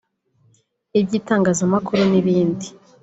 [0.99, 2.67] iby’itangazamakuru n’ibindi